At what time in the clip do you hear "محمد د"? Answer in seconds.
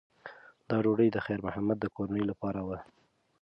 1.47-1.85